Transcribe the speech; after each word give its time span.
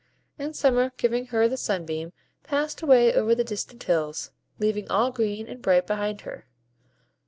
And 0.39 0.55
Summer, 0.55 0.91
giving 0.97 1.27
her 1.27 1.47
the 1.47 1.57
sunbeam, 1.57 2.11
passed 2.43 2.81
away 2.81 3.13
over 3.13 3.35
the 3.35 3.43
distant 3.43 3.83
hills, 3.83 4.31
leaving 4.57 4.89
all 4.89 5.11
green 5.11 5.47
and 5.47 5.61
bright 5.61 5.85
behind 5.85 6.21
her. 6.21 6.47